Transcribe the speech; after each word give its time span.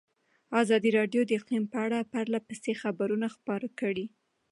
ازادي 0.61 0.89
راډیو 0.99 1.21
د 1.25 1.31
اقلیم 1.39 1.63
په 1.73 1.77
اړه 1.85 2.09
پرله 2.11 2.39
پسې 2.47 2.71
خبرونه 2.81 3.27
خپاره 3.35 3.67
کړي. 3.79 4.05